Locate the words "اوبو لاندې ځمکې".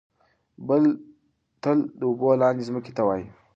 2.09-2.91